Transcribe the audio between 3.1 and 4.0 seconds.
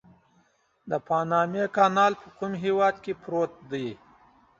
پروت دی؟